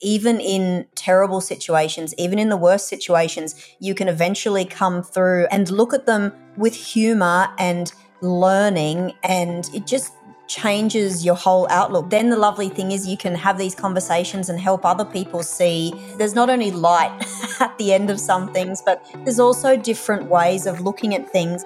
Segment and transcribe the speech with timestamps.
[0.00, 5.70] even in terrible situations, even in the worst situations, you can eventually come through and
[5.70, 10.12] look at them with humor and learning, and it just
[10.48, 12.10] changes your whole outlook.
[12.10, 15.92] Then the lovely thing is you can have these conversations and help other people see
[16.18, 17.12] there's not only light
[17.60, 21.64] at the end of some things, but there's also different ways of looking at things.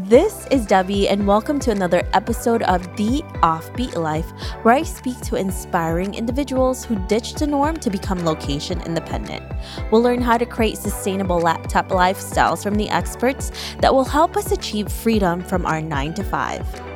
[0.00, 4.28] This is Debbie, and welcome to another episode of The Offbeat Life,
[4.64, 9.44] where I speak to inspiring individuals who ditched the norm to become location independent.
[9.92, 14.50] We'll learn how to create sustainable laptop lifestyles from the experts that will help us
[14.50, 16.93] achieve freedom from our 9 to 5.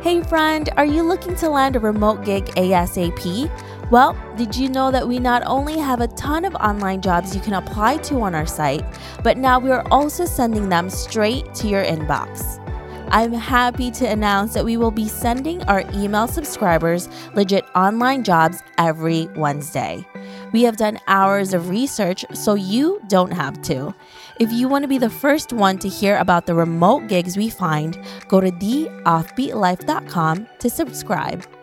[0.00, 3.50] Hey, friend, are you looking to land a remote gig ASAP?
[3.90, 7.40] Well, did you know that we not only have a ton of online jobs you
[7.40, 8.84] can apply to on our site,
[9.24, 12.64] but now we are also sending them straight to your inbox?
[13.10, 18.62] I'm happy to announce that we will be sending our email subscribers legit online jobs
[18.78, 20.06] every Wednesday.
[20.52, 23.92] We have done hours of research so you don't have to.
[24.38, 27.50] If you want to be the first one to hear about the remote gigs we
[27.50, 31.57] find, go to theoffbeatlife.com to subscribe.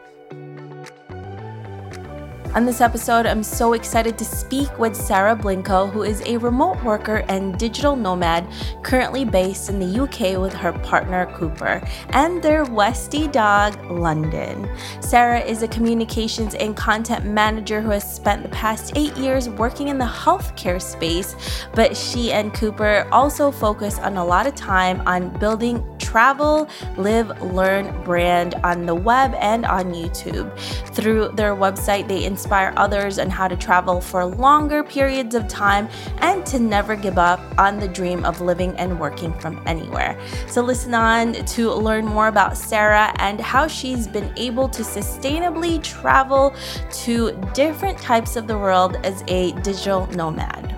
[2.56, 6.82] On this episode, I'm so excited to speak with Sarah Blinco, who is a remote
[6.86, 8.48] worker and digital nomad
[8.82, 14.70] currently based in the UK with her partner Cooper and their Westie dog, London.
[15.02, 19.90] Sarah is a communications and content manager who has spent the past eight years working
[19.90, 21.36] in the healthcare space,
[21.74, 27.42] but she and Cooper also focus on a lot of time on building travel, live,
[27.42, 30.58] learn brand on the web and on YouTube.
[30.96, 35.88] Through their website, they inspire others on how to travel for longer periods of time
[36.20, 40.20] and to never give up on the dream of living and working from anywhere.
[40.48, 45.82] So, listen on to learn more about Sarah and how she's been able to sustainably
[45.82, 46.56] travel
[47.04, 50.75] to different types of the world as a digital nomad.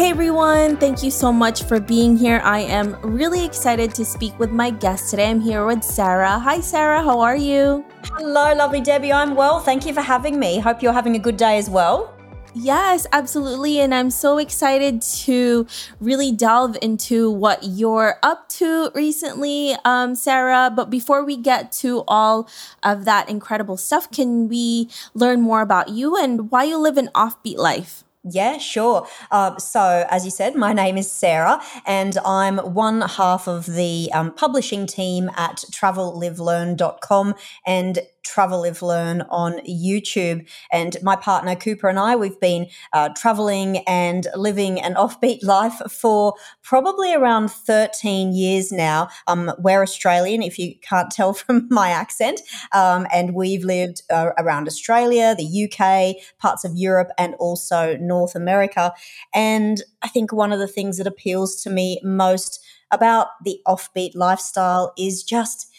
[0.00, 2.40] Hey everyone, thank you so much for being here.
[2.42, 5.28] I am really excited to speak with my guest today.
[5.28, 6.38] I'm here with Sarah.
[6.38, 7.84] Hi, Sarah, how are you?
[8.04, 9.12] Hello, lovely Debbie.
[9.12, 9.60] I'm well.
[9.60, 10.58] Thank you for having me.
[10.58, 12.14] Hope you're having a good day as well.
[12.54, 13.78] Yes, absolutely.
[13.80, 15.66] And I'm so excited to
[16.00, 20.72] really delve into what you're up to recently, um, Sarah.
[20.74, 22.48] But before we get to all
[22.82, 27.10] of that incredible stuff, can we learn more about you and why you live an
[27.14, 28.02] offbeat life?
[28.22, 29.06] Yeah, sure.
[29.30, 34.10] Uh, so, as you said, my name is Sarah, and I'm one half of the
[34.12, 37.34] um, publishing team at travelivelearn.com.
[37.66, 40.48] And Travel Live Learn on YouTube.
[40.72, 45.80] And my partner Cooper and I, we've been uh, traveling and living an offbeat life
[45.90, 49.08] for probably around 13 years now.
[49.26, 52.40] Um, we're Australian, if you can't tell from my accent.
[52.72, 58.34] Um, and we've lived uh, around Australia, the UK, parts of Europe, and also North
[58.34, 58.92] America.
[59.34, 64.12] And I think one of the things that appeals to me most about the offbeat
[64.14, 65.69] lifestyle is just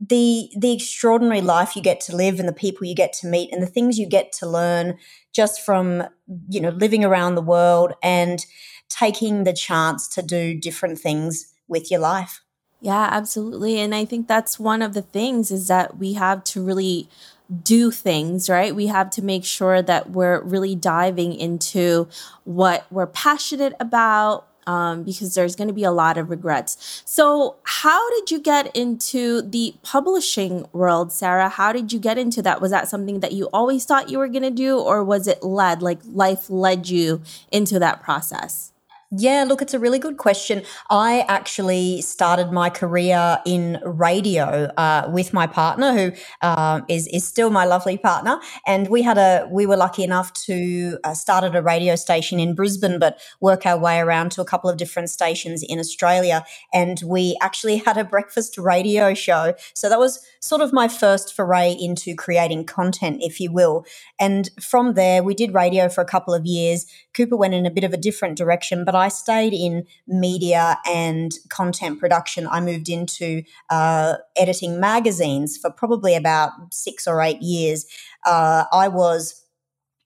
[0.00, 3.52] the the extraordinary life you get to live and the people you get to meet
[3.52, 4.96] and the things you get to learn
[5.32, 6.04] just from
[6.48, 8.46] you know living around the world and
[8.88, 12.40] taking the chance to do different things with your life
[12.80, 16.64] yeah absolutely and i think that's one of the things is that we have to
[16.64, 17.08] really
[17.64, 18.74] do things, right?
[18.74, 22.08] We have to make sure that we're really diving into
[22.44, 27.02] what we're passionate about, um, because there's going to be a lot of regrets.
[27.04, 31.48] So, how did you get into the publishing world, Sarah?
[31.48, 32.60] How did you get into that?
[32.60, 35.42] Was that something that you always thought you were going to do, or was it
[35.42, 38.72] led, like life led you into that process?
[39.12, 40.62] Yeah, look, it's a really good question.
[40.88, 46.12] I actually started my career in radio uh, with my partner, who
[46.42, 48.38] uh, is is still my lovely partner,
[48.68, 52.38] and we had a we were lucky enough to uh, start at a radio station
[52.38, 56.44] in Brisbane, but work our way around to a couple of different stations in Australia,
[56.72, 59.54] and we actually had a breakfast radio show.
[59.74, 63.84] So that was sort of my first foray into creating content, if you will.
[64.18, 66.86] And from there, we did radio for a couple of years.
[67.14, 71.32] Cooper went in a bit of a different direction, but I stayed in media and
[71.50, 72.48] content production.
[72.48, 77.86] I moved into uh, editing magazines for probably about six or eight years.
[78.24, 79.44] Uh, I was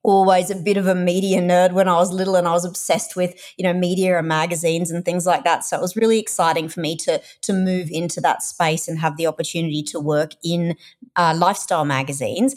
[0.04, 3.16] always a bit of a media nerd when I was little and I was obsessed
[3.16, 5.64] with, you know, media and magazines and things like that.
[5.64, 9.16] So it was really exciting for me to to move into that space and have
[9.16, 10.76] the opportunity to work in
[11.16, 12.54] uh, lifestyle magazines.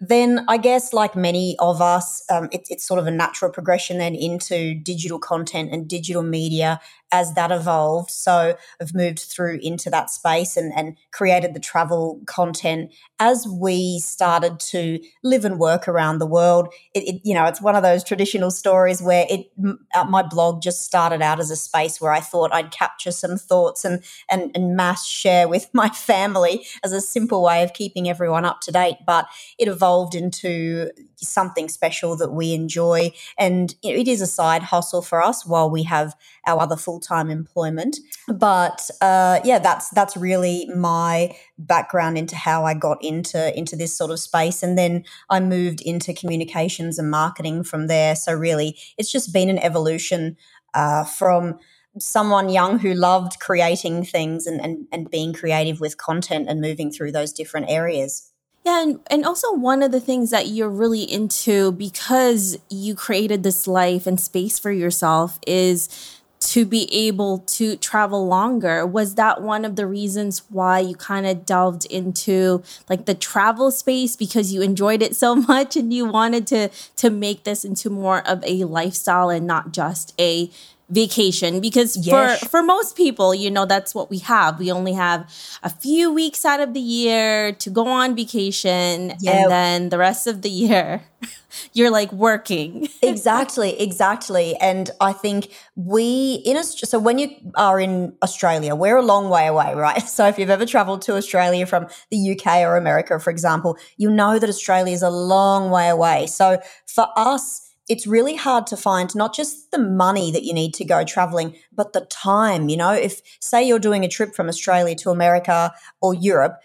[0.00, 3.98] Then I guess, like many of us, um, it, it's sort of a natural progression
[3.98, 6.80] then into digital content and digital media
[7.14, 8.10] as that evolved.
[8.10, 14.00] So I've moved through into that space and, and created the travel content as we
[14.00, 16.74] started to live and work around the world.
[16.92, 19.46] It, it, you know, it's one of those traditional stories where it
[19.94, 23.36] uh, my blog just started out as a space where I thought I'd capture some
[23.36, 28.08] thoughts and and, and mass share with my family as a simple way of keeping
[28.08, 28.96] everyone up to date.
[29.06, 30.90] But it evolved into
[31.28, 35.46] something special that we enjoy, and you know, it is a side hustle for us
[35.46, 36.14] while we have
[36.46, 37.98] our other full time employment.
[38.28, 43.96] But uh, yeah, that's that's really my background into how I got into into this
[43.96, 48.16] sort of space, and then I moved into communications and marketing from there.
[48.16, 50.36] So really, it's just been an evolution
[50.74, 51.58] uh, from
[51.98, 56.90] someone young who loved creating things and, and, and being creative with content and moving
[56.90, 58.32] through those different areas.
[58.64, 63.42] Yeah, and, and also one of the things that you're really into because you created
[63.42, 68.86] this life and space for yourself is to be able to travel longer.
[68.86, 73.70] Was that one of the reasons why you kind of delved into like the travel
[73.70, 77.90] space because you enjoyed it so much and you wanted to to make this into
[77.90, 80.50] more of a lifestyle and not just a
[80.94, 82.40] vacation because yes.
[82.40, 84.58] for for most people you know that's what we have.
[84.58, 85.28] We only have
[85.62, 90.26] a few weeks out of the year to go on vacation and then the rest
[90.26, 91.02] of the year
[91.72, 92.88] you're like working.
[93.14, 94.56] Exactly exactly.
[94.56, 99.28] And i think we in Australia, so when you are in australia we're a long
[99.28, 100.02] way away right?
[100.16, 104.10] So if you've ever traveled to australia from the uk or america for example you
[104.10, 106.26] know that australia is a long way away.
[106.26, 110.74] So for us it's really hard to find not just the money that you need
[110.74, 112.68] to go traveling, but the time.
[112.68, 116.60] You know, if say you're doing a trip from Australia to America or Europe,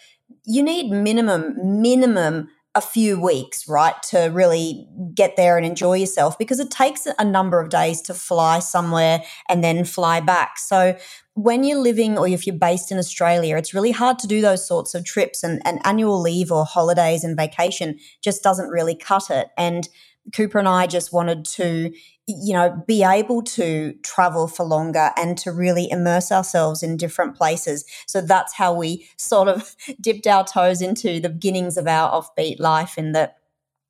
[0.45, 6.37] you need minimum, minimum a few weeks, right, to really get there and enjoy yourself
[6.37, 10.57] because it takes a number of days to fly somewhere and then fly back.
[10.59, 10.95] So
[11.33, 14.67] when you're living or if you're based in Australia, it's really hard to do those
[14.67, 19.29] sorts of trips and, and annual leave or holidays and vacation just doesn't really cut
[19.31, 19.47] it.
[19.57, 19.89] And
[20.33, 21.93] Cooper and I just wanted to,
[22.27, 27.35] you know, be able to travel for longer and to really immerse ourselves in different
[27.35, 27.85] places.
[28.05, 32.59] So that's how we sort of dipped our toes into the beginnings of our offbeat
[32.59, 33.37] life in that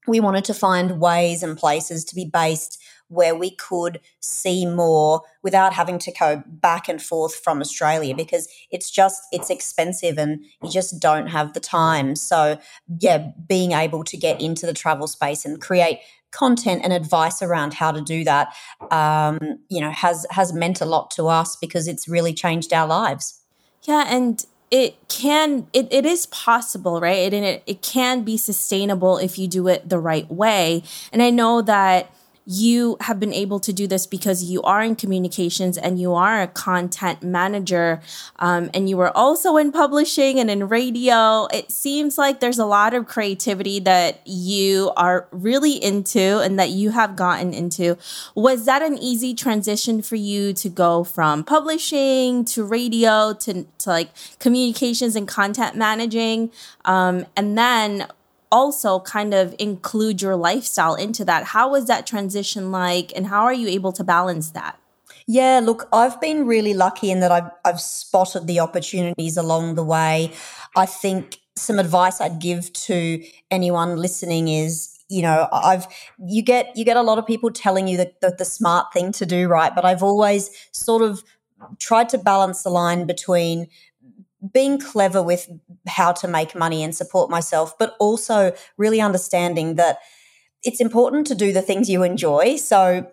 [0.07, 5.21] we wanted to find ways and places to be based where we could see more
[5.41, 10.43] without having to go back and forth from Australia because it's just it's expensive and
[10.63, 12.15] you just don't have the time.
[12.15, 12.59] So
[12.99, 15.99] yeah, being able to get into the travel space and create
[16.31, 18.53] content and advice around how to do that,
[18.91, 19.39] um,
[19.69, 23.41] you know, has has meant a lot to us because it's really changed our lives.
[23.83, 29.17] Yeah, and it can it, it is possible right and it, it can be sustainable
[29.17, 32.11] if you do it the right way and i know that
[32.51, 36.41] you have been able to do this because you are in communications and you are
[36.41, 38.01] a content manager
[38.39, 41.47] um, and you were also in publishing and in radio.
[41.53, 46.71] It seems like there's a lot of creativity that you are really into and that
[46.71, 47.99] you have gotten into.
[48.33, 53.89] Was that an easy transition for you to go from publishing to radio to, to
[53.89, 54.09] like
[54.39, 56.51] communications and content managing?
[56.83, 58.07] Um, and then
[58.51, 61.45] also kind of include your lifestyle into that.
[61.45, 64.79] How was that transition like, and how are you able to balance that?
[65.27, 69.83] Yeah, look, I've been really lucky in that I've, I've spotted the opportunities along the
[69.83, 70.31] way.
[70.75, 75.87] I think some advice I'd give to anyone listening is you know i've
[76.19, 79.11] you get you get a lot of people telling you that the, the smart thing
[79.11, 81.23] to do right but i've always sort of
[81.79, 83.67] tried to balance the line between
[84.53, 85.49] being clever with
[85.87, 89.99] how to make money and support myself, but also really understanding that
[90.63, 92.55] it's important to do the things you enjoy.
[92.55, 93.11] So,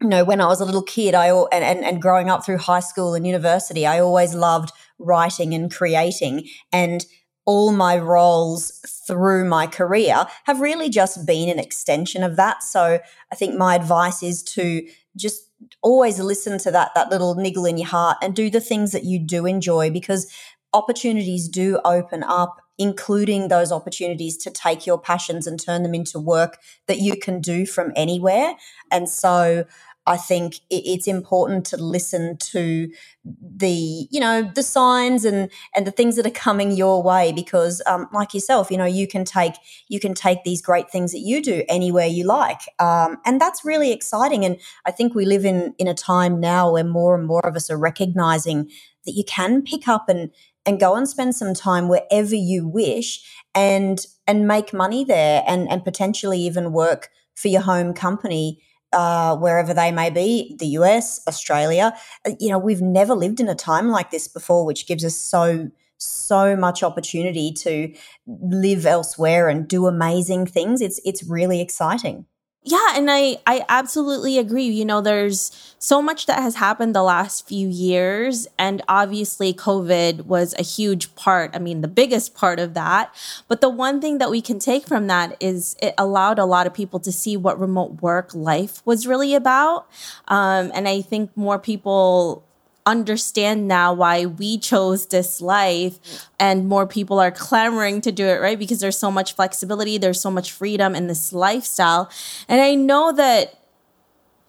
[0.00, 2.58] you know, when I was a little kid, I and, and, and growing up through
[2.58, 6.48] high school and university, I always loved writing and creating.
[6.72, 7.04] And
[7.44, 8.70] all my roles
[9.06, 12.62] through my career have really just been an extension of that.
[12.62, 13.00] So
[13.32, 15.48] I think my advice is to just
[15.80, 19.04] always listen to that that little niggle in your heart and do the things that
[19.04, 20.32] you do enjoy because
[20.74, 26.18] opportunities do open up, including those opportunities to take your passions and turn them into
[26.18, 28.54] work that you can do from anywhere.
[28.90, 29.64] And so
[30.04, 32.90] I think it's important to listen to
[33.24, 37.80] the, you know, the signs and and the things that are coming your way because,
[37.86, 39.54] um, like yourself, you know, you can take
[39.88, 43.64] you can take these great things that you do anywhere you like, um, and that's
[43.64, 44.44] really exciting.
[44.44, 47.54] And I think we live in in a time now where more and more of
[47.54, 48.68] us are recognizing
[49.04, 50.30] that you can pick up and
[50.64, 55.68] and go and spend some time wherever you wish and and make money there and
[55.70, 61.20] and potentially even work for your home company uh, wherever they may be, the US,
[61.26, 61.94] Australia.
[62.26, 65.16] Uh, you know, we've never lived in a time like this before, which gives us
[65.16, 67.94] so so much opportunity to
[68.26, 70.80] live elsewhere and do amazing things.
[70.80, 72.26] It's it's really exciting.
[72.64, 74.66] Yeah, and I I absolutely agree.
[74.66, 80.26] You know, there's so much that has happened the last few years and obviously COVID
[80.26, 81.50] was a huge part.
[81.54, 83.12] I mean, the biggest part of that.
[83.48, 86.68] But the one thing that we can take from that is it allowed a lot
[86.68, 89.88] of people to see what remote work life was really about.
[90.28, 92.44] Um, and I think more people
[92.86, 98.40] understand now why we chose this life and more people are clamoring to do it
[98.40, 98.58] right?
[98.58, 102.10] Because there's so much flexibility there's so much freedom in this lifestyle.
[102.48, 103.61] And i know that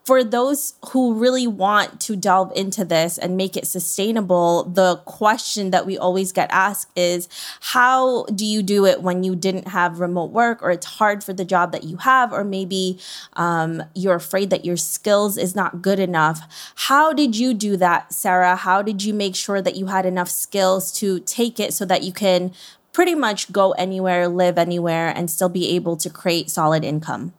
[0.04, 5.72] for those who really want to delve into this and make it sustainable, the question
[5.72, 7.30] that we always get asked is
[7.62, 11.32] how do you do it when you didn't have remote work or it's hard for
[11.32, 13.00] the job that you have, or maybe
[13.34, 16.42] um, you're afraid that your skills is not good enough?
[16.76, 18.58] How did you do that, Sarah?
[18.58, 22.04] How did you make sure that you had enough skills to take it so that
[22.04, 22.52] you can
[22.92, 27.34] pretty much go anywhere, live anywhere, and still be able to create solid income?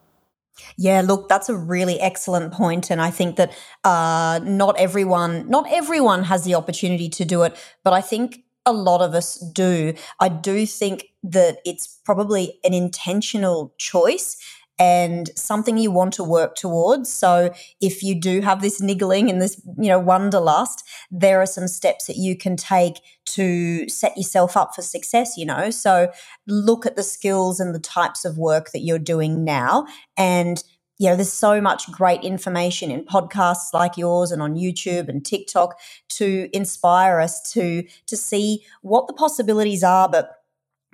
[0.77, 5.65] Yeah, look, that's a really excellent point, and I think that uh, not everyone, not
[5.71, 9.93] everyone has the opportunity to do it, but I think a lot of us do.
[10.19, 14.37] I do think that it's probably an intentional choice
[14.77, 17.11] and something you want to work towards.
[17.11, 21.67] So if you do have this niggling and this, you know, wanderlust, there are some
[21.67, 25.69] steps that you can take to set yourself up for success, you know.
[25.69, 26.11] So
[26.47, 30.63] look at the skills and the types of work that you're doing now and
[30.97, 35.25] you know, there's so much great information in podcasts like yours and on YouTube and
[35.25, 35.77] TikTok
[36.09, 40.44] to inspire us to to see what the possibilities are, but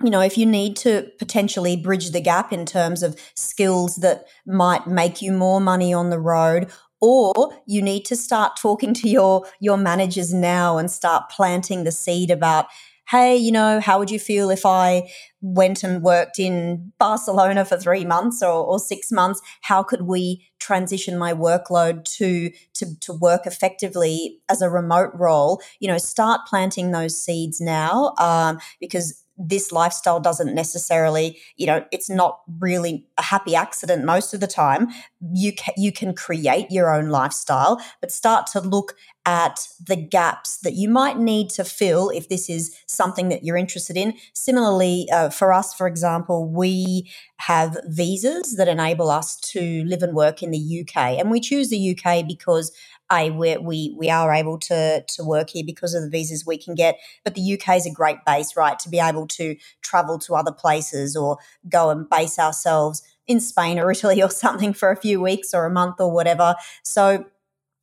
[0.02, 4.26] you know, if you need to potentially bridge the gap in terms of skills that
[4.46, 9.08] might make you more money on the road, or you need to start talking to
[9.08, 12.66] your your managers now and start planting the seed about
[13.10, 15.02] hey you know how would you feel if i
[15.40, 19.40] went and worked in barcelona for three months or, or six months?
[19.62, 25.60] How could we transition my workload to, to to work effectively as a remote role?
[25.80, 31.84] You know start planting those seeds now um, because this lifestyle doesn't necessarily, you know,
[31.90, 34.88] it's not really a happy accident most of the time.
[35.32, 38.94] You can, you can create your own lifestyle, but start to look
[39.24, 43.56] at the gaps that you might need to fill if this is something that you're
[43.56, 44.14] interested in.
[44.32, 50.14] Similarly, uh, for us, for example, we have visas that enable us to live and
[50.14, 52.72] work in the UK, and we choose the UK because
[53.12, 56.58] a we we we are able to to work here because of the visas we
[56.58, 56.98] can get.
[57.24, 60.52] But the UK is a great base, right, to be able to travel to other
[60.52, 61.38] places or
[61.68, 65.66] go and base ourselves in Spain or Italy or something for a few weeks or
[65.66, 66.54] a month or whatever.
[66.82, 67.26] So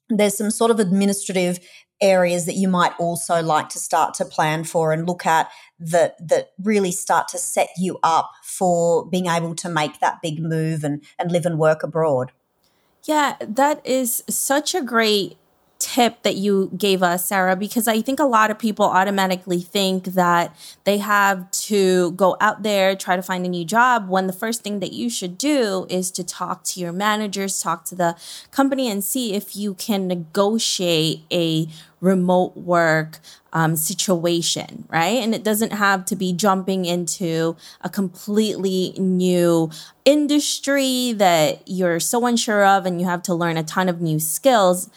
[0.09, 1.59] there's some sort of administrative
[2.01, 6.15] areas that you might also like to start to plan for and look at that
[6.25, 10.83] that really start to set you up for being able to make that big move
[10.83, 12.31] and and live and work abroad.
[13.05, 15.37] Yeah, that is such a great
[15.79, 20.07] tip that you gave us, Sarah, because I think a lot of people automatically think
[20.07, 20.53] that
[20.83, 24.61] they have to go out there, try to find a new job, when the first
[24.61, 28.17] thing that you should do is to talk to your managers, talk to the
[28.51, 31.69] company, and see if you can negotiate a
[32.01, 33.19] remote work
[33.51, 35.17] um, situation, right?
[35.17, 39.71] And it doesn't have to be jumping into a completely new
[40.05, 44.19] industry that you're so unsure of and you have to learn a ton of new
[44.19, 44.89] skills.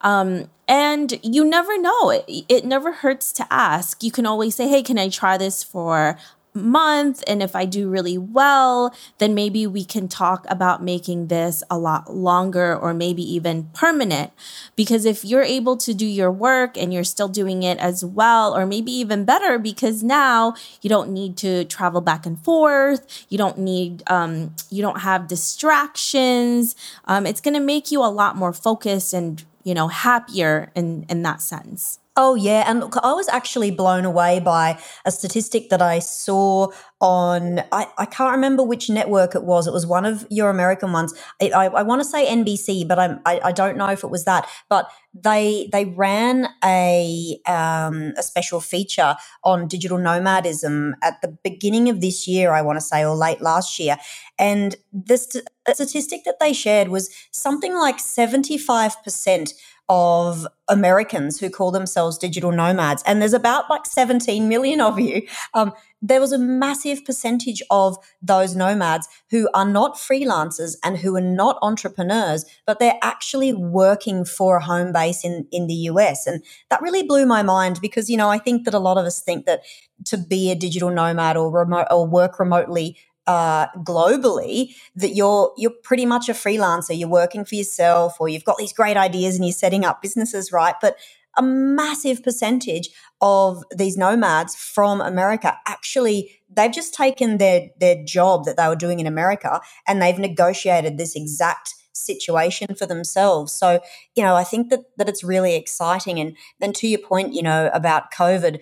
[0.00, 2.10] Um, and you never know.
[2.10, 4.02] It, it never hurts to ask.
[4.02, 6.18] You can always say, hey, can I try this for
[6.54, 11.62] month and if I do really well, then maybe we can talk about making this
[11.70, 14.32] a lot longer or maybe even permanent.
[14.76, 18.56] Because if you're able to do your work and you're still doing it as well,
[18.56, 23.38] or maybe even better, because now you don't need to travel back and forth, you
[23.38, 26.76] don't need, um, you don't have distractions.
[27.06, 31.06] Um, it's going to make you a lot more focused and you know, happier in
[31.08, 32.00] in that sense.
[32.14, 32.64] Oh, yeah.
[32.66, 36.68] And look, I was actually blown away by a statistic that I saw
[37.00, 39.66] on, I, I can't remember which network it was.
[39.66, 41.14] It was one of your American ones.
[41.40, 44.10] I, I, I want to say NBC, but I'm, I, I don't know if it
[44.10, 44.46] was that.
[44.68, 49.14] But they they ran a um, a special feature
[49.44, 53.40] on digital nomadism at the beginning of this year, I want to say, or late
[53.42, 53.96] last year.
[54.38, 59.54] And this st- statistic that they shared was something like 75%
[59.88, 65.22] of Americans who call themselves digital nomads, and there's about like 17 million of you.
[65.54, 65.72] Um,
[66.02, 71.20] there was a massive percentage of those nomads who are not freelancers and who are
[71.20, 76.26] not entrepreneurs, but they're actually working for a home base in, in the US.
[76.26, 79.06] And that really blew my mind because, you know, I think that a lot of
[79.06, 79.62] us think that
[80.06, 85.72] to be a digital nomad or remote or work remotely uh, globally that you're you're
[85.82, 86.98] pretty much a freelancer.
[86.98, 90.52] You're working for yourself, or you've got these great ideas and you're setting up businesses,
[90.52, 90.74] right?
[90.80, 90.96] But
[91.36, 98.44] a massive percentage of these nomads from America actually they've just taken their their job
[98.44, 103.52] that they were doing in America and they've negotiated this exact situation for themselves.
[103.52, 103.80] So,
[104.14, 107.42] you know, I think that that it's really exciting and then to your point, you
[107.42, 108.60] know, about COVID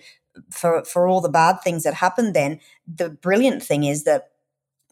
[0.49, 4.29] for for all the bad things that happened then, the brilliant thing is that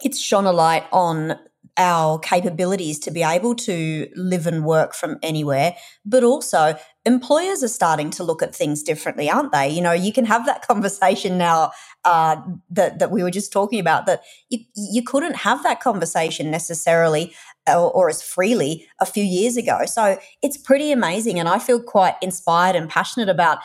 [0.04, 1.40] it's shone a light on
[1.78, 5.76] our capabilities to be able to live and work from anywhere,
[6.06, 9.70] but also employers are starting to look at things differently, aren't they?
[9.70, 11.72] You know, you can have that conversation now
[12.06, 16.52] uh, that that we were just talking about that you, you couldn't have that conversation
[16.52, 17.34] necessarily
[17.78, 19.86] or, or, as freely a few years ago.
[19.86, 23.60] So it's pretty amazing, and I feel quite inspired and passionate about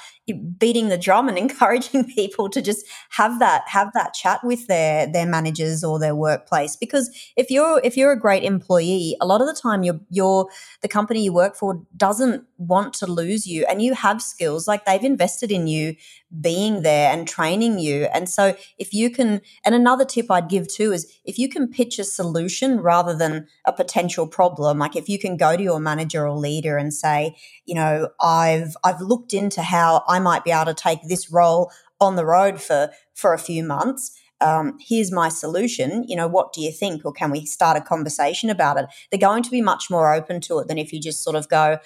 [0.58, 5.06] beating the drum and encouraging people to just have that have that chat with their
[5.06, 6.76] their managers or their workplace.
[6.76, 10.48] Because if you're if you're a great employee, a lot of the time you're you're
[10.82, 14.84] the company you work for doesn't want to lose you, and you have skills like
[14.84, 15.94] they've invested in you
[16.40, 18.04] being there and training you.
[18.12, 21.68] And so if you can, and another tip I'd give too is if you can
[21.68, 25.80] pitch a solution rather than a potential problem, like if you can go to your
[25.80, 27.36] manager or leader and say,
[27.66, 31.70] you know, I've, I've looked into how I might be able to take this role
[32.00, 34.18] on the road for, for a few months.
[34.40, 36.04] Um, here's my solution.
[36.06, 37.04] You know, what do you think?
[37.04, 38.86] Or can we start a conversation about it?
[39.10, 41.48] They're going to be much more open to it than if you just sort of
[41.48, 41.78] go,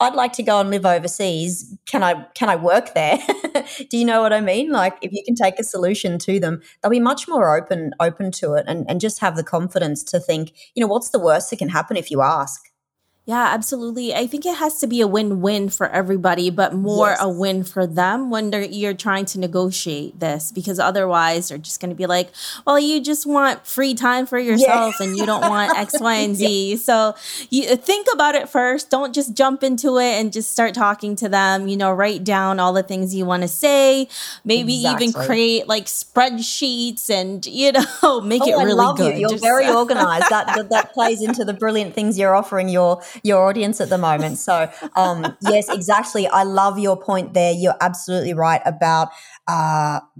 [0.00, 1.76] I'd like to go and live overseas.
[1.86, 3.18] Can I can I work there?
[3.90, 4.70] Do you know what I mean?
[4.70, 8.32] Like if you can take a solution to them, they'll be much more open open
[8.32, 11.50] to it and, and just have the confidence to think, you know, what's the worst
[11.50, 12.69] that can happen if you ask?
[13.30, 14.12] Yeah, absolutely.
[14.12, 17.18] I think it has to be a win-win for everybody, but more yes.
[17.22, 21.90] a win for them when you're trying to negotiate this, because otherwise they're just going
[21.90, 22.30] to be like,
[22.66, 25.06] "Well, you just want free time for yourself, yeah.
[25.06, 26.76] and you don't want X, Y, and Z." yeah.
[26.76, 27.14] So
[27.50, 28.90] you think about it first.
[28.90, 31.68] Don't just jump into it and just start talking to them.
[31.68, 34.08] You know, write down all the things you want to say.
[34.44, 35.06] Maybe exactly.
[35.06, 37.70] even create like spreadsheets and you
[38.02, 39.14] know make oh, it really I love good.
[39.14, 39.20] You.
[39.20, 40.30] You're just very organized.
[40.30, 43.98] that, that that plays into the brilliant things you're offering your your audience at the
[43.98, 44.38] moment.
[44.38, 46.26] So, um, yes, exactly.
[46.26, 47.52] I love your point there.
[47.52, 49.08] You're absolutely right about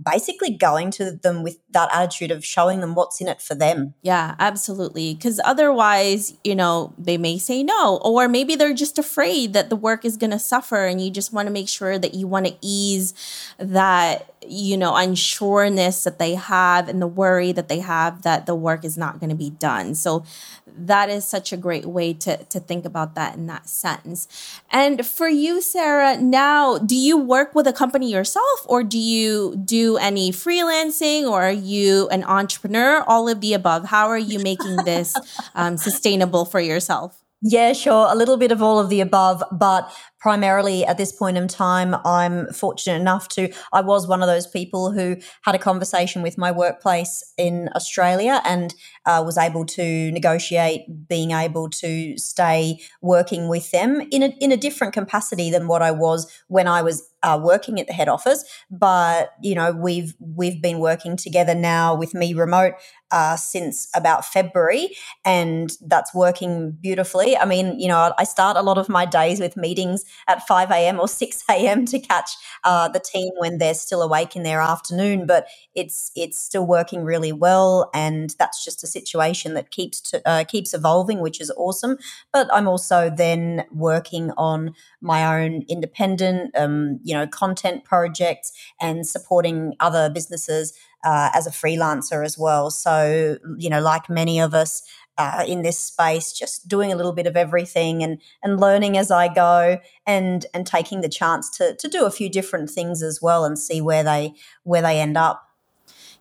[0.01, 3.95] basically going to them with that attitude of showing them what's in it for them.
[4.03, 5.15] Yeah, absolutely.
[5.15, 9.77] Because otherwise, you know, they may say no, or maybe they're just afraid that the
[9.77, 12.47] work is going to suffer, and you just want to make sure that you want
[12.47, 13.15] to ease
[13.59, 18.55] that you know unsureness that they have and the worry that they have that the
[18.55, 20.25] work is not going to be done so
[20.67, 24.27] that is such a great way to to think about that in that sense
[24.71, 29.57] and for you sarah now do you work with a company yourself or do you
[29.65, 33.03] do any freelancing or are you an entrepreneur?
[33.07, 33.85] All of the above.
[33.85, 35.15] How are you making this
[35.55, 37.23] um, sustainable for yourself?
[37.43, 38.07] Yeah, sure.
[38.11, 41.97] A little bit of all of the above, but primarily at this point in time,
[42.05, 46.37] I'm fortunate enough to, I was one of those people who had a conversation with
[46.37, 48.75] my workplace in Australia and
[49.07, 54.53] uh, was able to negotiate being able to stay working with them in a, in
[54.53, 58.09] a different capacity than what I was when I was uh, working at the head
[58.09, 58.45] office.
[58.71, 62.75] But, you know, we've, we've been working together now with me remote
[63.11, 67.37] uh, since about February, and that's working beautifully.
[67.37, 70.71] I mean, you know, I start a lot of my days with meetings at 5
[70.71, 71.01] a.m.
[71.01, 71.85] or 6 a.m.
[71.87, 72.31] to catch
[72.65, 77.05] uh, the team when they're still awake in their afternoon, but it's it's still working
[77.05, 81.53] really well, and that's just a situation that keeps to, uh, keeps evolving, which is
[81.57, 81.97] awesome.
[82.33, 89.07] But I'm also then working on my own independent, um, you know, content projects and
[89.07, 90.73] supporting other businesses
[91.05, 92.71] uh, as a freelancer as well.
[92.71, 94.83] So, you know, like many of us
[95.21, 99.11] uh, in this space, just doing a little bit of everything and and learning as
[99.11, 103.21] I go, and and taking the chance to to do a few different things as
[103.21, 105.47] well, and see where they where they end up.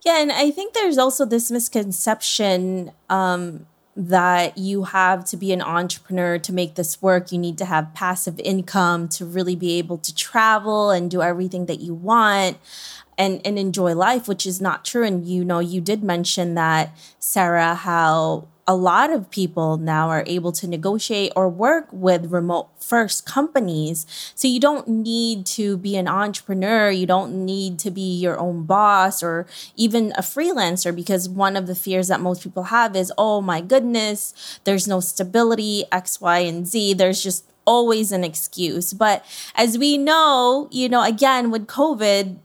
[0.06, 2.92] Yeah, and I think there's also this misconception.
[3.10, 7.34] Um, that you have to be an entrepreneur to make this work.
[7.34, 11.66] You need to have passive income to really be able to travel and do everything
[11.66, 12.58] that you want
[13.20, 16.98] and and enjoy life which is not true and you know you did mention that
[17.20, 22.70] sarah how a lot of people now are able to negotiate or work with remote
[22.80, 24.06] first companies.
[24.36, 28.66] So you don't need to be an entrepreneur, you don't need to be your own
[28.66, 33.12] boss or even a freelancer because one of the fears that most people have is,
[33.18, 36.94] oh my goodness, there's no stability, X, Y, and Z.
[36.94, 38.94] There's just always an excuse.
[38.94, 42.38] But as we know, you know, again, with COVID,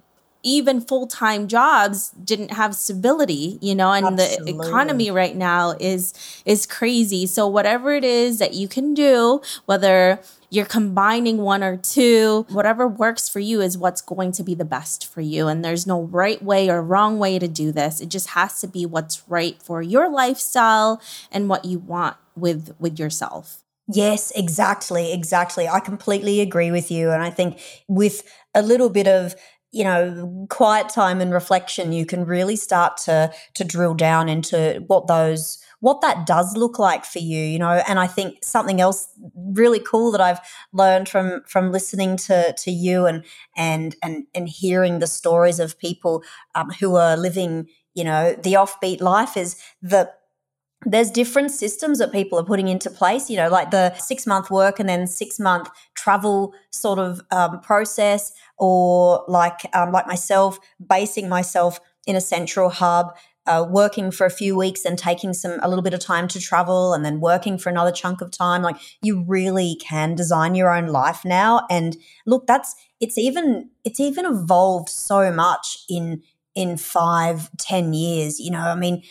[0.44, 4.52] even full-time jobs didn't have stability you know and Absolutely.
[4.52, 6.12] the economy right now is
[6.44, 11.76] is crazy so whatever it is that you can do whether you're combining one or
[11.76, 15.64] two whatever works for you is what's going to be the best for you and
[15.64, 18.86] there's no right way or wrong way to do this it just has to be
[18.86, 21.00] what's right for your lifestyle
[21.32, 25.68] and what you want with with yourself Yes, exactly, exactly.
[25.68, 27.10] I completely agree with you.
[27.10, 28.22] And I think with
[28.54, 29.34] a little bit of
[29.74, 34.82] you know quiet time and reflection you can really start to to drill down into
[34.86, 37.82] what those what that does look like for you you know?
[37.88, 40.40] And i think something else really cool that i've
[40.72, 43.24] learned from from listening to to you and
[43.56, 46.22] and and and hearing the stories of people
[46.54, 50.20] um, who are living you know the offbeat life is that
[50.84, 54.50] there's different systems that people are putting into place, you know, like the six month
[54.50, 60.58] work and then six month travel sort of um, process, or like um, like myself,
[60.86, 63.16] basing myself in a central hub,
[63.46, 66.40] uh, working for a few weeks and taking some a little bit of time to
[66.40, 68.62] travel, and then working for another chunk of time.
[68.62, 74.00] Like you really can design your own life now, and look, that's it's even it's
[74.00, 76.22] even evolved so much in
[76.54, 79.02] in five ten years you know i mean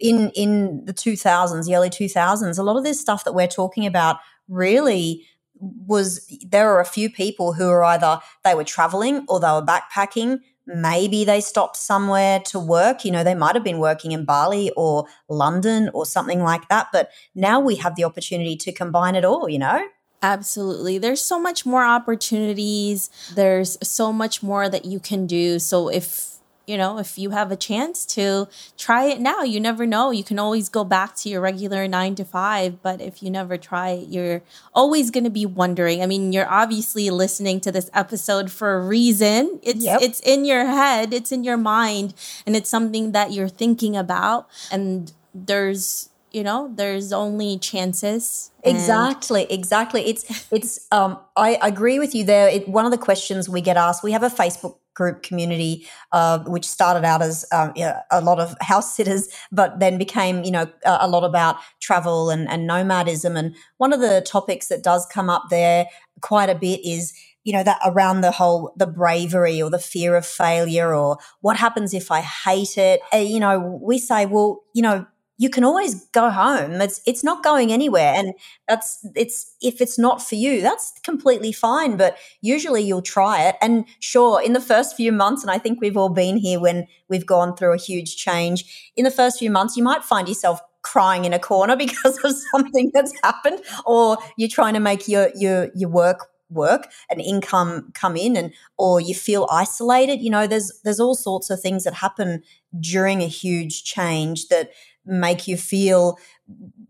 [0.00, 3.86] in in the 2000s the early 2000s a lot of this stuff that we're talking
[3.86, 4.16] about
[4.48, 5.26] really
[5.60, 9.64] was there are a few people who are either they were traveling or they were
[9.64, 14.24] backpacking maybe they stopped somewhere to work you know they might have been working in
[14.24, 19.14] bali or london or something like that but now we have the opportunity to combine
[19.14, 19.82] it all you know
[20.22, 20.98] Absolutely.
[20.98, 23.10] There's so much more opportunities.
[23.34, 25.58] There's so much more that you can do.
[25.58, 26.31] So if
[26.66, 28.48] you know, if you have a chance to
[28.78, 30.10] try it now, you never know.
[30.10, 33.56] You can always go back to your regular nine to five, but if you never
[33.56, 36.02] try it, you're always going to be wondering.
[36.02, 39.58] I mean, you're obviously listening to this episode for a reason.
[39.62, 40.00] It's yep.
[40.02, 42.14] it's in your head, it's in your mind,
[42.46, 44.48] and it's something that you're thinking about.
[44.70, 52.14] And there's you know there's only chances exactly exactly it's it's um i agree with
[52.14, 55.22] you there it, one of the questions we get asked we have a facebook group
[55.22, 57.72] community, uh, which started out as um,
[58.10, 62.48] a lot of house sitters, but then became, you know, a, lot about travel and,
[62.48, 63.36] and nomadism.
[63.36, 65.86] And one of the topics that does come up there
[66.20, 67.12] quite a bit is
[67.44, 71.56] you know that around the whole the bravery or the fear of failure or what
[71.56, 75.04] happens if i hate it uh, you know we say well you know
[75.42, 76.80] you can always go home.
[76.80, 78.32] It's it's not going anywhere, and
[78.68, 81.96] that's it's if it's not for you, that's completely fine.
[81.96, 85.80] But usually you'll try it, and sure, in the first few months, and I think
[85.80, 88.92] we've all been here when we've gone through a huge change.
[88.94, 92.34] In the first few months, you might find yourself crying in a corner because of
[92.52, 97.90] something that's happened, or you're trying to make your your your work work and income
[97.94, 101.84] come in and or you feel isolated you know there's there's all sorts of things
[101.84, 102.42] that happen
[102.78, 104.70] during a huge change that
[105.04, 106.18] make you feel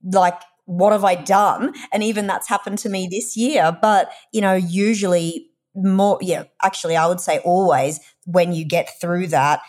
[0.03, 1.75] like what have I done?
[1.93, 3.77] And even that's happened to me this year.
[3.81, 9.29] But, you know, usually more, yeah, actually, I would say always when you get through
[9.29, 9.61] that,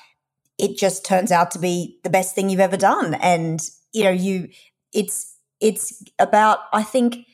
[0.57, 3.15] it just turns out to be the best thing you've ever done.
[3.15, 4.49] And, you know, you,
[4.93, 7.25] it's, it's about, I think,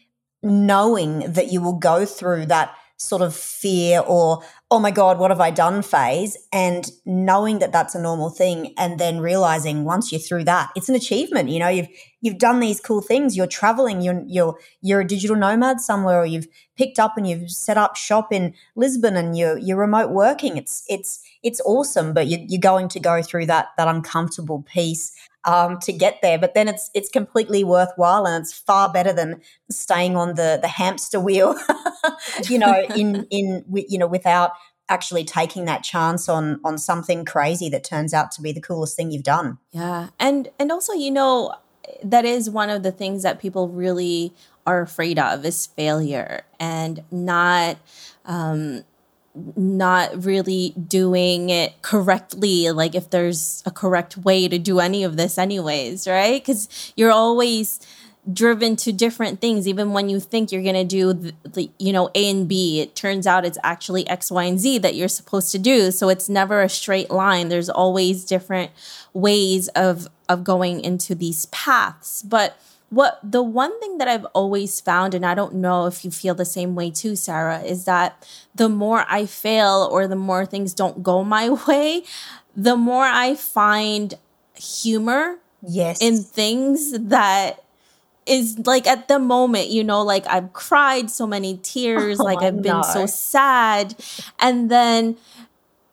[0.42, 5.32] knowing that you will go through that sort of fear or oh my god what
[5.32, 6.38] have i done phase?
[6.52, 10.90] And knowing that that's a normal thing and then realizing once you're through that it's
[10.90, 11.88] an achievement you know you've
[12.22, 16.26] you've done these cool things you're traveling you're you're you're a digital nomad somewhere or
[16.26, 16.48] you've
[16.80, 20.58] picked up and you've set up shop in lisbon and you're you're remote working.
[20.58, 25.14] It's it's it's awesome but you're, you're going to go through that that uncomfortable piece
[25.46, 26.38] um, to get there.
[26.38, 30.68] But then it's it's completely worthwhile, and it's far better than staying on the the
[30.68, 31.56] hamster wheel.
[32.50, 34.52] you know, in in you know without
[34.90, 38.96] actually taking that chance on on something crazy that turns out to be the coolest
[38.96, 39.58] thing you've done.
[39.72, 41.56] Yeah, and and also you know
[42.04, 44.34] that is one of the things that people really
[44.66, 47.78] are afraid of is failure and not
[48.26, 48.84] um,
[49.56, 55.18] not really doing it correctly like if there's a correct way to do any of
[55.18, 56.42] this anyways right?
[56.42, 57.80] Because you're always
[58.32, 59.68] driven to different things.
[59.68, 62.82] Even when you think you're going to do the, the, you know a and b
[62.82, 65.92] it turns out it's actually x y and z that you're supposed to do.
[65.92, 67.50] So it's never a straight line.
[67.50, 68.72] There's always different
[69.14, 72.22] ways of of going into these paths.
[72.22, 76.12] But what the one thing that I've always found, and I don't know if you
[76.12, 80.46] feel the same way too, Sarah, is that the more I fail or the more
[80.46, 82.04] things don't go my way,
[82.56, 84.16] the more I find
[84.56, 87.64] humor yes in things that
[88.26, 92.42] is like at the moment, you know, like I've cried so many tears, oh, like
[92.42, 93.96] I've been so sad.
[94.40, 95.18] And then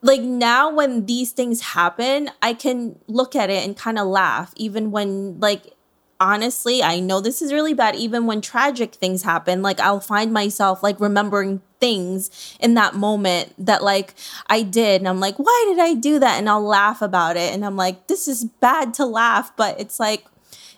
[0.02, 4.52] like now when these things happen, I can look at it and kind of laugh,
[4.56, 5.75] even when like
[6.20, 7.96] honestly, I know this is really bad.
[7.96, 13.52] Even when tragic things happen, like I'll find myself like remembering things in that moment
[13.58, 14.14] that like
[14.48, 15.00] I did.
[15.00, 16.38] And I'm like, why did I do that?
[16.38, 17.52] And I'll laugh about it.
[17.52, 20.24] And I'm like, this is bad to laugh, but it's like,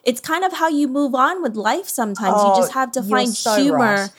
[0.05, 2.35] it's kind of how you move on with life sometimes.
[2.38, 3.79] Oh, you just oh, have to find so humor.
[3.79, 4.11] Right.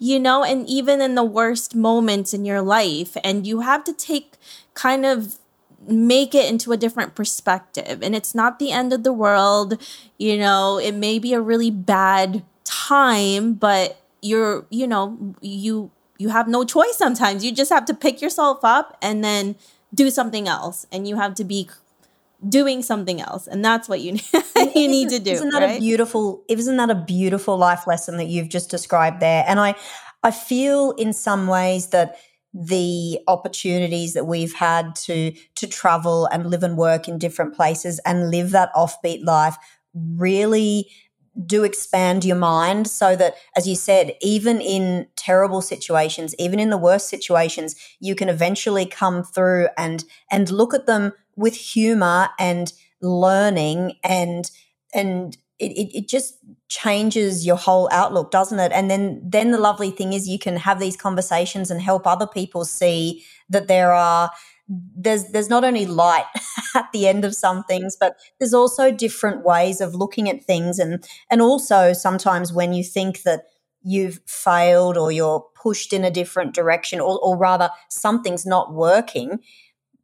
[0.00, 3.92] You know, and even in the worst moments in your life, and you have to
[3.92, 4.34] take
[4.74, 5.38] kind of
[5.86, 8.02] make it into a different perspective.
[8.02, 9.80] And it's not the end of the world.
[10.18, 16.30] You know, it may be a really bad time, but you're, you know, you you
[16.30, 17.44] have no choice sometimes.
[17.44, 19.54] You just have to pick yourself up and then
[19.94, 20.84] do something else.
[20.90, 21.68] And you have to be
[22.46, 23.46] doing something else.
[23.46, 24.24] And that's what you need,
[24.74, 25.32] you need to do.
[25.32, 25.76] Isn't that right?
[25.76, 29.44] a beautiful isn't that a beautiful life lesson that you've just described there?
[29.46, 29.74] And I
[30.22, 32.18] I feel in some ways that
[32.54, 38.00] the opportunities that we've had to to travel and live and work in different places
[38.06, 39.56] and live that offbeat life
[39.94, 40.88] really
[41.46, 46.70] do expand your mind so that as you said even in terrible situations even in
[46.70, 52.30] the worst situations you can eventually come through and and look at them with humor
[52.38, 54.50] and learning and
[54.94, 58.72] and it, it, it just changes your whole outlook doesn't it?
[58.72, 62.26] And then then the lovely thing is you can have these conversations and help other
[62.26, 64.30] people see that there are
[64.68, 66.26] there's there's not only light
[66.74, 70.78] at the end of some things but there's also different ways of looking at things.
[70.78, 73.44] And and also sometimes when you think that
[73.82, 79.38] you've failed or you're pushed in a different direction or, or rather something's not working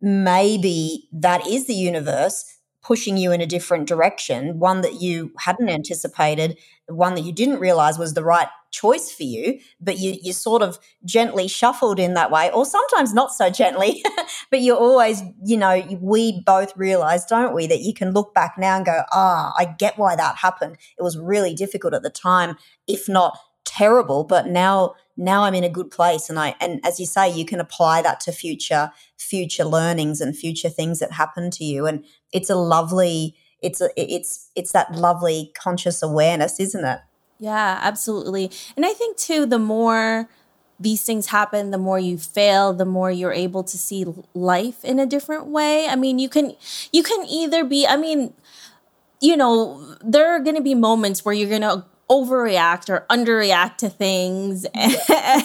[0.00, 2.44] maybe that is the universe
[2.84, 7.58] pushing you in a different direction, one that you hadn't anticipated, one that you didn't
[7.58, 12.12] realize was the right choice for you, but you, you sort of gently shuffled in
[12.14, 14.04] that way, or sometimes not so gently,
[14.50, 18.56] but you're always, you know, we both realize, don't we, that you can look back
[18.58, 20.76] now and go, ah, I get why that happened.
[20.98, 25.64] It was really difficult at the time, if not terrible, but now now I'm in
[25.64, 28.90] a good place and I and as you say you can apply that to future
[29.16, 33.88] future learnings and future things that happen to you and it's a lovely it's a,
[33.96, 37.00] it's it's that lovely conscious awareness isn't it?
[37.38, 38.50] Yeah absolutely.
[38.76, 40.28] And i think too the more
[40.78, 44.98] these things happen the more you fail the more you're able to see life in
[44.98, 45.88] a different way.
[45.88, 46.54] I mean you can
[46.92, 48.34] you can either be i mean
[49.20, 53.78] you know there are going to be moments where you're going to overreact or underreact
[53.78, 54.66] to things.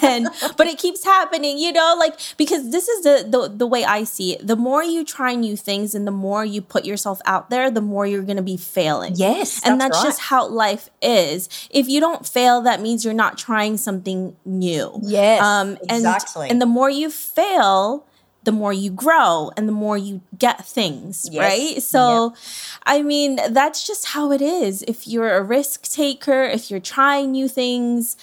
[0.02, 3.84] And, but it keeps happening you know like because this is the, the the way
[3.84, 4.46] i see it.
[4.46, 7.82] The more you try new things and the more you put yourself out there the
[7.82, 9.14] more you're going to be failing.
[9.16, 10.04] Yes and that's, right.
[10.04, 11.50] just how life is.
[11.70, 15.00] If you don't fail that means you're not trying something new.
[15.04, 16.50] Yes um and, exactly.
[16.50, 18.06] and the more you fail
[18.44, 21.42] the more you grow and the more you get things, yes.
[21.42, 21.84] right?
[21.84, 22.38] So, yep.
[22.86, 24.84] I mean, that's just how it is.
[24.84, 28.16] If you're a risk taker, if you're trying new things,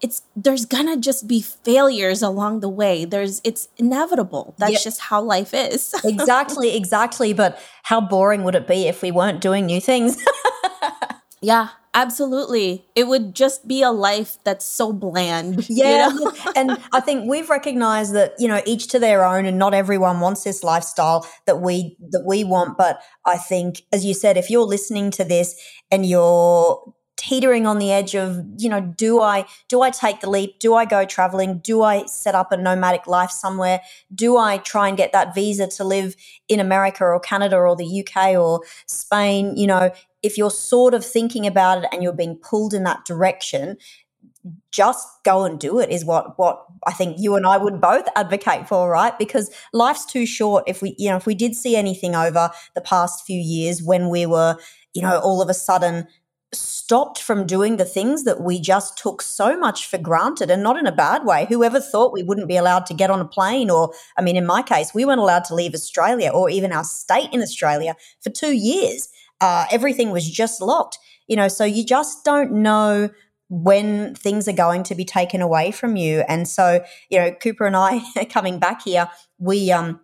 [0.00, 3.04] it's there's gonna just be failures along the way.
[3.04, 4.54] There's it's inevitable.
[4.58, 4.82] That's yep.
[4.82, 5.94] just how life is.
[6.04, 7.32] exactly, exactly.
[7.32, 10.22] But how boring would it be if we weren't doing new things?
[11.40, 12.84] yeah, Absolutely.
[12.96, 15.68] It would just be a life that's so bland.
[15.70, 16.08] Yeah.
[16.08, 16.32] You know?
[16.56, 20.18] and I think we've recognized that, you know, each to their own and not everyone
[20.18, 22.76] wants this lifestyle that we that we want.
[22.76, 25.54] But I think, as you said, if you're listening to this
[25.90, 30.28] and you're teetering on the edge of you know do i do i take the
[30.28, 33.80] leap do i go traveling do i set up a nomadic life somewhere
[34.12, 36.16] do i try and get that visa to live
[36.48, 39.92] in america or canada or the uk or spain you know
[40.24, 43.76] if you're sort of thinking about it and you're being pulled in that direction,
[44.70, 48.06] just go and do it is what what I think you and I would both
[48.16, 49.16] advocate for, right?
[49.18, 50.64] Because life's too short.
[50.66, 54.08] If we, you know, if we did see anything over the past few years when
[54.08, 54.56] we were,
[54.92, 56.06] you know, all of a sudden
[56.52, 60.76] stopped from doing the things that we just took so much for granted and not
[60.76, 61.46] in a bad way.
[61.48, 64.46] Whoever thought we wouldn't be allowed to get on a plane or I mean in
[64.46, 68.30] my case, we weren't allowed to leave Australia or even our state in Australia for
[68.30, 69.08] 2 years
[69.40, 70.98] uh, everything was just locked.
[71.26, 73.10] you know, so you just don't know
[73.48, 76.24] when things are going to be taken away from you.
[76.28, 80.00] And so, you know, Cooper and I coming back here, we um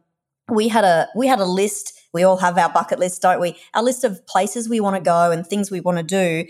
[0.49, 1.93] we had a we had a list.
[2.13, 3.57] We all have our bucket list, don't we?
[3.75, 6.45] Our list of places we want to go and things we want to do.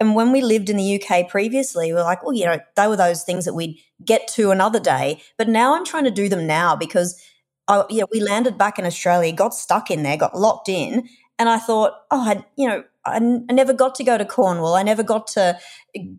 [0.00, 2.88] And when we lived in the UK previously, we are like, well, you know, they
[2.88, 5.22] were those things that we'd get to another day.
[5.38, 7.20] But now I'm trying to do them now because,
[7.68, 11.48] oh, yeah, we landed back in Australia, got stuck in there, got locked in, and
[11.48, 14.74] I thought, oh, I, you know, I, never got to go to Cornwall.
[14.74, 15.58] I never got to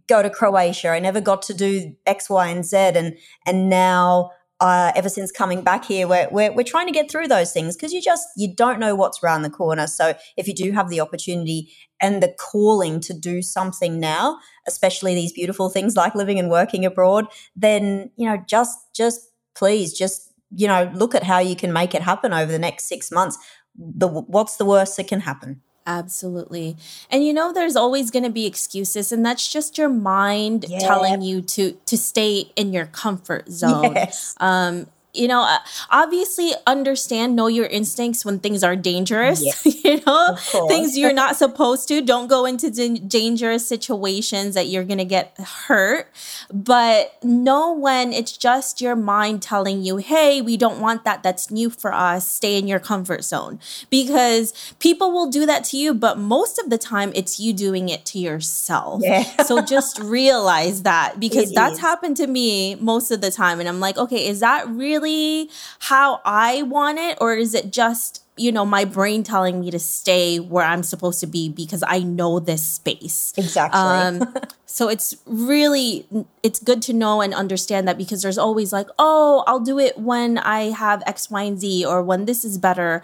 [0.08, 0.90] go to Croatia.
[0.90, 2.78] I never got to do X, Y, and Z.
[2.78, 7.10] And and now, uh, ever since coming back here, we're, we're, we're trying to get
[7.10, 9.88] through those things because you just you don't know what's around the corner.
[9.88, 15.16] So if you do have the opportunity and the calling to do something now, especially
[15.16, 17.26] these beautiful things like living and working abroad,
[17.56, 21.96] then you know just just please just you know look at how you can make
[21.96, 23.38] it happen over the next six months.
[23.78, 25.62] The what's the worst that can happen?
[25.88, 26.78] Absolutely.
[27.12, 30.80] And you know there's always going to be excuses and that's just your mind yeah.
[30.80, 33.94] telling you to to stay in your comfort zone.
[33.96, 34.36] Yes.
[34.40, 39.42] Um you know, uh, obviously understand, know your instincts when things are dangerous.
[39.84, 40.36] you know,
[40.68, 42.02] things you're not supposed to.
[42.02, 46.12] Don't go into d- dangerous situations that you're going to get hurt.
[46.52, 51.24] But know when it's just your mind telling you, hey, we don't want that.
[51.24, 52.28] That's new for us.
[52.30, 53.60] Stay in your comfort zone.
[53.90, 57.90] Because people will do that to you, but most of the time it's you doing
[57.90, 59.02] it to yourself.
[59.04, 59.24] Yeah.
[59.44, 61.80] so just realize that because it that's is.
[61.80, 63.60] happened to me most of the time.
[63.60, 65.05] And I'm like, okay, is that really?
[65.06, 69.72] Really how I want it, or is it just you know my brain telling me
[69.72, 73.34] to stay where i'm supposed to be because i know this space?
[73.38, 73.80] Exactly.
[73.80, 74.34] Um,
[74.66, 76.06] so it's really
[76.44, 79.98] it's good to know and understand that because there's always like oh i'll do it
[79.98, 83.04] when i have x y and z or when this is better.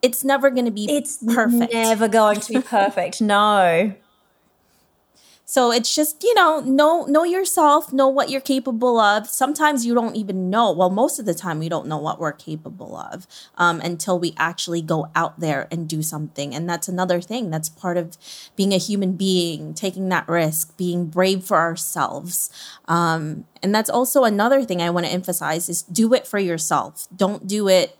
[0.00, 1.74] It's never going to be it's perfect.
[1.74, 3.20] never going to be perfect.
[3.20, 3.92] No
[5.50, 9.28] so it's just, you know, know know yourself, know what you're capable of.
[9.28, 10.70] Sometimes you don't even know.
[10.70, 14.32] Well, most of the time we don't know what we're capable of um, until we
[14.36, 16.54] actually go out there and do something.
[16.54, 17.50] And that's another thing.
[17.50, 18.16] That's part of
[18.54, 22.48] being a human being, taking that risk, being brave for ourselves.
[22.86, 27.08] Um, and that's also another thing I want to emphasize is do it for yourself.
[27.16, 27.98] Don't do it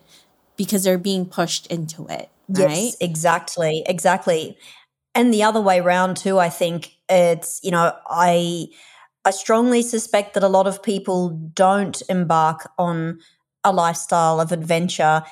[0.56, 2.30] because they're being pushed into it.
[2.46, 2.92] Yes, right?
[3.00, 4.56] exactly, exactly
[5.14, 8.66] and the other way around too i think it's you know i
[9.24, 13.18] i strongly suspect that a lot of people don't embark on
[13.64, 15.22] a lifestyle of adventure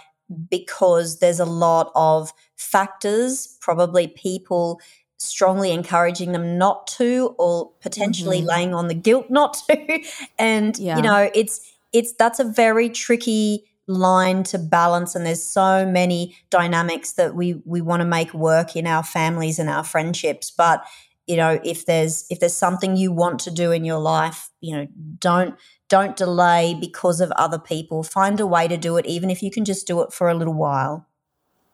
[0.50, 4.80] because there's a lot of factors probably people
[5.18, 8.48] strongly encouraging them not to or potentially mm-hmm.
[8.48, 10.04] laying on the guilt not to
[10.38, 10.96] and yeah.
[10.96, 16.36] you know it's it's that's a very tricky line to balance and there's so many
[16.50, 20.84] dynamics that we we want to make work in our families and our friendships but
[21.28, 24.74] you know if there's if there's something you want to do in your life you
[24.74, 24.86] know
[25.18, 25.54] don't
[25.88, 28.02] don't delay because of other people.
[28.02, 30.34] Find a way to do it even if you can just do it for a
[30.34, 31.06] little while.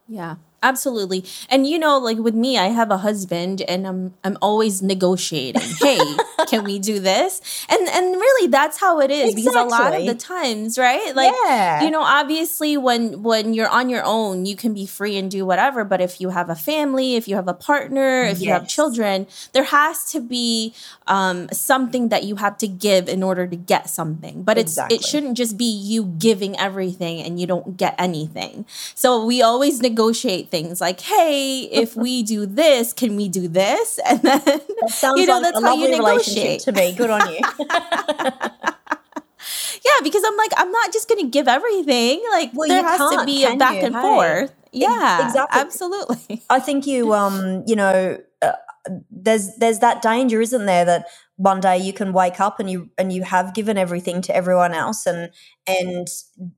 [0.07, 4.37] Yeah absolutely and you know like with me i have a husband and i'm i'm
[4.41, 5.99] always negotiating hey
[6.49, 9.43] can we do this and and really that's how it is exactly.
[9.43, 11.83] because a lot of the times right like yeah.
[11.83, 15.45] you know obviously when when you're on your own you can be free and do
[15.45, 18.43] whatever but if you have a family if you have a partner if yes.
[18.43, 20.75] you have children there has to be
[21.07, 24.97] um, something that you have to give in order to get something but it's exactly.
[24.97, 29.81] it shouldn't just be you giving everything and you don't get anything so we always
[29.83, 33.99] negotiate things like, hey, if we do this, can we do this?
[34.09, 34.61] And then
[35.17, 36.61] you know, like that's how you negotiate.
[36.61, 37.41] To me, good on you.
[39.85, 42.23] yeah, because I'm like, I'm not just going to give everything.
[42.31, 43.87] Like, well, there has to be a back you?
[43.87, 44.01] and hey.
[44.01, 44.53] forth.
[44.73, 45.61] Yeah, exactly.
[45.61, 46.43] Absolutely.
[46.51, 48.53] I think you, um, you know, uh,
[49.11, 52.91] there's there's that danger, isn't there, that one day you can wake up and you
[52.99, 55.31] and you have given everything to everyone else, and
[55.67, 56.09] and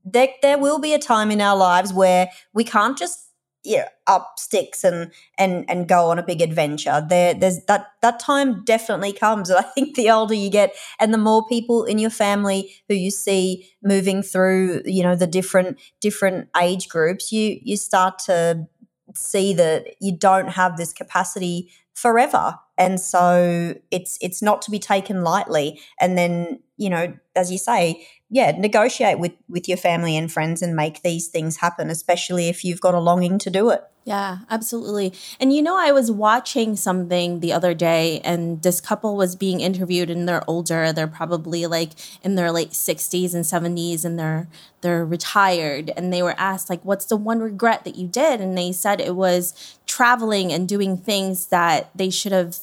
[0.03, 3.26] there there will be a time in our lives where we can't just
[3.67, 7.05] yeah, up sticks and and and go on a big adventure.
[7.07, 9.49] There, there's that that time definitely comes.
[9.49, 12.95] And I think the older you get, and the more people in your family who
[12.95, 18.67] you see moving through, you know, the different different age groups, you you start to
[19.15, 24.77] see that you don't have this capacity forever and so it's it's not to be
[24.77, 30.17] taken lightly and then you know as you say yeah negotiate with with your family
[30.17, 33.69] and friends and make these things happen especially if you've got a longing to do
[33.69, 35.11] it yeah, absolutely.
[35.37, 39.59] And you know, I was watching something the other day, and this couple was being
[39.59, 40.93] interviewed, and they're older.
[40.93, 41.89] They're probably like
[42.23, 44.47] in their late sixties and seventies, and they're
[44.79, 45.91] they're retired.
[45.97, 49.01] And they were asked, like, "What's the one regret that you did?" And they said
[49.01, 52.57] it was traveling and doing things that they should have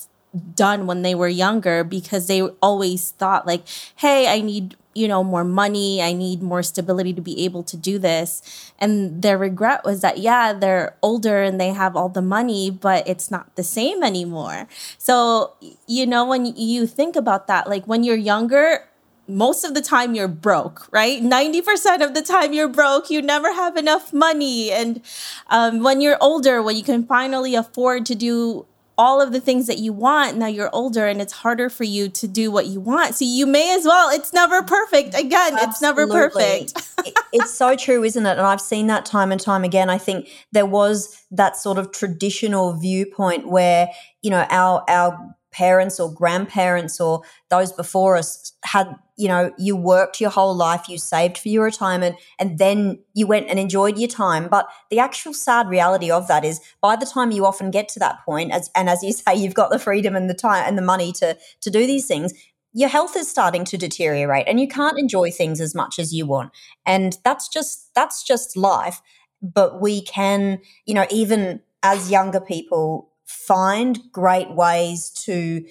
[0.55, 3.63] done when they were younger because they always thought like
[3.95, 7.77] hey i need you know more money i need more stability to be able to
[7.77, 12.23] do this and their regret was that yeah they're older and they have all the
[12.23, 14.67] money but it's not the same anymore
[14.99, 15.53] so
[15.87, 18.89] you know when you think about that like when you're younger
[19.27, 21.23] most of the time you're broke, right?
[21.23, 23.11] 90% of the time you're broke.
[23.11, 24.71] You never have enough money.
[24.71, 25.01] And
[25.49, 28.67] um, when you're older, when you can finally afford to do
[28.97, 30.37] all of the things that you want.
[30.37, 33.15] Now you're older and it's harder for you to do what you want.
[33.15, 35.19] So you may as well it's never perfect.
[35.19, 35.69] Again Absolutely.
[35.71, 36.91] it's never perfect.
[37.33, 38.31] It's so true isn't it?
[38.31, 39.91] And i've seen that time and time again.
[39.91, 43.89] I think there was that sort of traditional viewpoint where
[44.23, 49.77] you know our our parents or grandparents or those before us had you know you
[49.77, 53.97] worked your whole life you saved for your retirement and then you went and enjoyed
[53.97, 54.49] your time.
[54.49, 58.01] But the actual sad reality of that is by the time you often get to
[58.01, 60.77] that point as and as you say you've got the freedom and the time and
[60.77, 62.33] the money to to do these things
[62.77, 66.27] your health is starting to deteriorate and you can't enjoy things as much as you
[66.27, 66.51] want.
[66.85, 69.01] And that's just that's just life.
[69.41, 75.65] But we can you know even as younger people find great ways to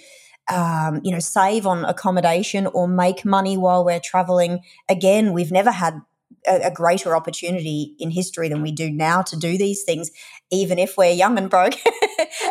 [0.51, 4.59] um, you know save on accommodation or make money while we're traveling.
[4.89, 6.01] Again we've never had
[6.45, 10.11] a, a, greater opportunity in history than we do now to do these things
[10.51, 11.76] even if we're young and broke.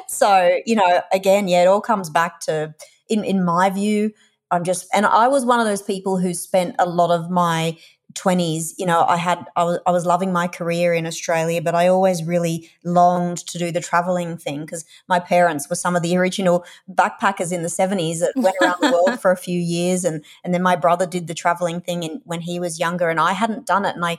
[0.07, 2.75] So you know again yeah it all comes back to
[3.09, 4.13] in in my view
[4.51, 7.77] i'm just and i was one of those people who spent a lot of my
[8.15, 11.75] 20s you know i had I was, I was loving my career in australia but
[11.75, 16.03] i always really longed to do the traveling thing because my parents were some of
[16.03, 20.05] the original backpackers in the 70s that went around the world for a few years
[20.05, 23.21] and and then my brother did the traveling thing in, when he was younger and
[23.21, 24.19] i hadn't done it and i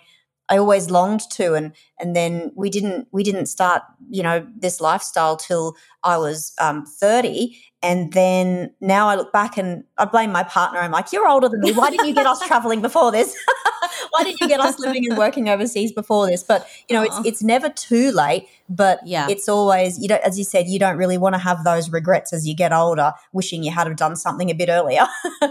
[0.49, 4.81] I always longed to and and then we didn't we didn't start you know this
[4.81, 10.31] lifestyle till I was um, 30 and then now I look back and I blame
[10.31, 10.79] my partner.
[10.79, 11.73] I'm like, you're older than me.
[11.73, 13.35] Why didn't you get us traveling before this?
[14.11, 16.43] Why didn't you get us living and working overseas before this?
[16.43, 18.47] But you know, it's it's never too late.
[18.69, 21.65] But yeah, it's always you know, as you said, you don't really want to have
[21.65, 25.05] those regrets as you get older, wishing you had have done something a bit earlier.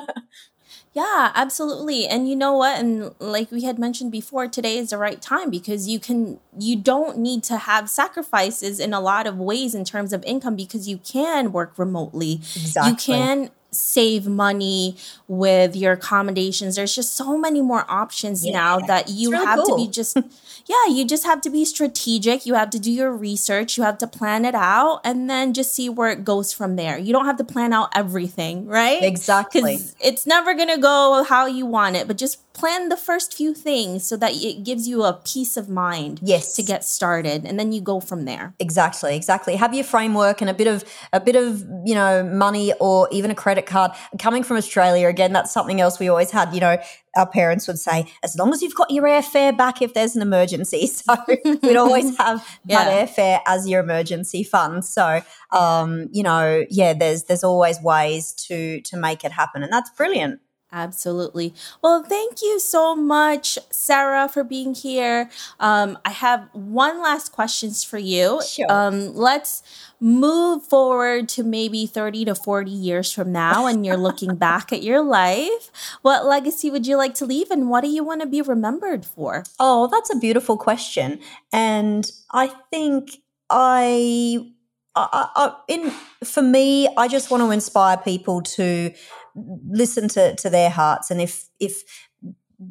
[0.94, 2.06] Yeah, absolutely.
[2.06, 2.78] And you know what?
[2.78, 6.76] And like we had mentioned before, today is the right time because you can you
[6.76, 10.88] don't need to have sacrifices in a lot of ways in terms of income because
[10.88, 12.34] you can work remotely.
[12.34, 12.90] Exactly.
[12.90, 14.96] You can save money
[15.28, 16.76] with your accommodations.
[16.76, 18.52] There's just so many more options yeah.
[18.52, 19.78] now that you really have cool.
[19.78, 20.16] to be just
[20.66, 22.46] yeah, you just have to be strategic.
[22.46, 25.74] You have to do your research, you have to plan it out, and then just
[25.74, 26.98] see where it goes from there.
[26.98, 29.02] You don't have to plan out everything, right?
[29.02, 29.78] Exactly.
[30.00, 33.54] It's never going to go how you want it, but just plan the first few
[33.54, 37.58] things so that it gives you a peace of mind yes to get started and
[37.58, 41.20] then you go from there exactly exactly have your framework and a bit of a
[41.20, 45.52] bit of you know money or even a credit card coming from australia again that's
[45.52, 46.76] something else we always had you know
[47.16, 50.22] our parents would say, as long as you've got your airfare back if there's an
[50.22, 50.88] emergency.
[51.02, 51.16] So
[51.62, 52.84] we'd always have yeah.
[52.84, 54.84] that airfare as your emergency fund.
[54.84, 59.72] So um, you know, yeah, there's there's always ways to to make it happen, and
[59.72, 60.40] that's brilliant.
[60.72, 61.52] Absolutely.
[61.82, 65.28] Well, thank you so much, Sarah, for being here.
[65.60, 68.40] Um, I have one last questions for you.
[68.42, 68.72] Sure.
[68.72, 69.62] Um, let's
[70.00, 74.82] move forward to maybe 30 to 40 years from now and you're looking back at
[74.82, 75.70] your life.
[76.00, 79.04] What legacy would you like to leave and what do you want to be remembered
[79.04, 79.44] for?
[79.60, 81.20] Oh, that's a beautiful question.
[81.52, 83.18] And I think
[83.50, 84.52] I
[84.94, 85.90] I, I, in
[86.24, 88.92] for me, I just want to inspire people to
[89.34, 91.82] listen to to their hearts, and if if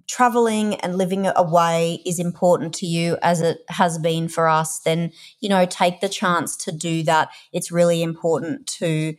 [0.08, 5.12] traveling and living away is important to you as it has been for us, then
[5.40, 7.30] you know take the chance to do that.
[7.52, 9.16] It's really important to.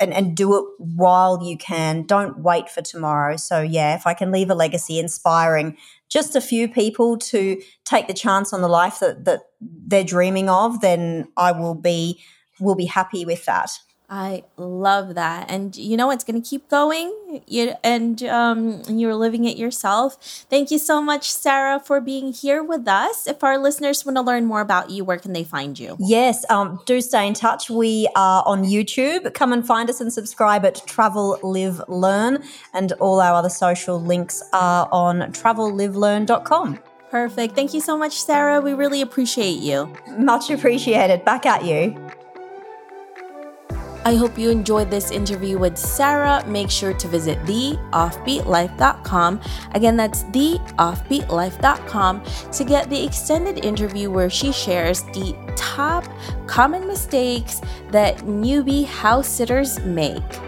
[0.00, 2.02] And, and do it while you can.
[2.02, 3.38] Don't wait for tomorrow.
[3.38, 5.78] So, yeah, if I can leave a legacy inspiring
[6.08, 10.48] just a few people to take the chance on the life that, that they're dreaming
[10.48, 12.22] of, then I will be
[12.60, 13.70] will be happy with that.
[14.10, 15.50] I love that.
[15.50, 17.42] And you know, it's going to keep going.
[17.46, 20.16] You, and um, you're living it yourself.
[20.48, 23.26] Thank you so much, Sarah, for being here with us.
[23.26, 25.96] If our listeners want to learn more about you, where can they find you?
[26.00, 27.68] Yes, um, do stay in touch.
[27.68, 29.34] We are on YouTube.
[29.34, 32.42] Come and find us and subscribe at Travel Live Learn.
[32.72, 36.78] And all our other social links are on travellivelearn.com.
[37.10, 37.54] Perfect.
[37.54, 38.60] Thank you so much, Sarah.
[38.60, 39.94] We really appreciate you.
[40.18, 41.24] Much appreciated.
[41.24, 41.96] Back at you.
[44.08, 46.42] I hope you enjoyed this interview with Sarah.
[46.46, 49.40] Make sure to visit theoffbeatlife.com.
[49.74, 56.06] Again, that's theoffbeatlife.com to get the extended interview where she shares the top
[56.46, 60.47] common mistakes that newbie house sitters make.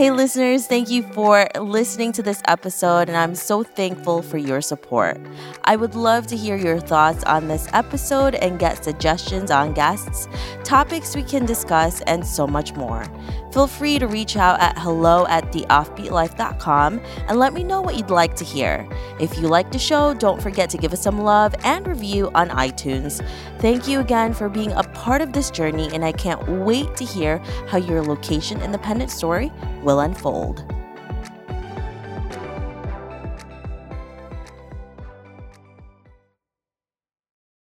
[0.00, 4.62] Hey, listeners, thank you for listening to this episode, and I'm so thankful for your
[4.62, 5.20] support.
[5.64, 10.26] I would love to hear your thoughts on this episode and get suggestions on guests,
[10.64, 13.04] topics we can discuss, and so much more.
[13.52, 18.10] Feel free to reach out at hello at theoffbeatlife.com and let me know what you'd
[18.10, 18.88] like to hear.
[19.18, 22.48] If you like the show, don't forget to give us some love and review on
[22.50, 23.26] iTunes.
[23.58, 27.04] Thank you again for being a part of this journey, and I can't wait to
[27.04, 27.38] hear
[27.68, 30.64] how your location independent story will unfold.